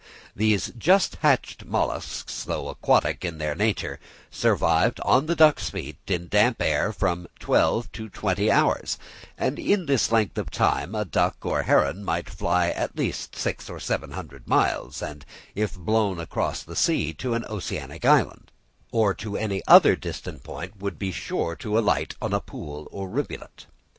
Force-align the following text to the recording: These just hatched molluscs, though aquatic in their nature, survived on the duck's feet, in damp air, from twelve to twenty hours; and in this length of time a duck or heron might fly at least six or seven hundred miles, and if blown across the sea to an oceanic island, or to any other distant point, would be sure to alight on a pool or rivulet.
These 0.35 0.71
just 0.79 1.17
hatched 1.17 1.65
molluscs, 1.67 2.43
though 2.43 2.69
aquatic 2.69 3.23
in 3.23 3.37
their 3.37 3.53
nature, 3.53 3.99
survived 4.31 4.99
on 5.01 5.27
the 5.27 5.35
duck's 5.35 5.69
feet, 5.69 5.97
in 6.07 6.27
damp 6.27 6.59
air, 6.59 6.91
from 6.91 7.27
twelve 7.37 7.91
to 7.91 8.09
twenty 8.09 8.49
hours; 8.49 8.97
and 9.37 9.59
in 9.59 9.85
this 9.85 10.11
length 10.11 10.39
of 10.39 10.49
time 10.49 10.95
a 10.95 11.05
duck 11.05 11.45
or 11.45 11.61
heron 11.61 12.03
might 12.03 12.31
fly 12.31 12.69
at 12.69 12.97
least 12.97 13.35
six 13.35 13.69
or 13.69 13.79
seven 13.79 14.09
hundred 14.13 14.47
miles, 14.47 15.03
and 15.03 15.23
if 15.53 15.75
blown 15.77 16.19
across 16.19 16.63
the 16.63 16.75
sea 16.75 17.13
to 17.13 17.35
an 17.35 17.45
oceanic 17.45 18.03
island, 18.03 18.51
or 18.91 19.13
to 19.13 19.37
any 19.37 19.61
other 19.67 19.95
distant 19.95 20.41
point, 20.41 20.77
would 20.81 20.97
be 20.97 21.11
sure 21.11 21.55
to 21.55 21.77
alight 21.77 22.15
on 22.19 22.33
a 22.33 22.41
pool 22.41 22.87
or 22.89 23.07
rivulet. 23.07 23.67